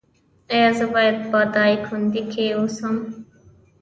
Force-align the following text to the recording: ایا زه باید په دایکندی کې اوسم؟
ایا 0.53 0.69
زه 0.77 0.85
باید 0.93 1.17
په 1.31 1.39
دایکندی 1.55 2.23
کې 2.31 2.45
اوسم؟ 2.57 2.95